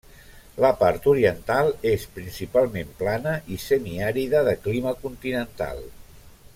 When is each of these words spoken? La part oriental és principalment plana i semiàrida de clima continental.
La 0.63 0.69
part 0.77 1.03
oriental 1.11 1.69
és 1.91 2.07
principalment 2.15 2.95
plana 3.03 3.35
i 3.57 3.61
semiàrida 3.67 4.45
de 4.51 4.57
clima 4.67 4.99
continental. 5.07 5.89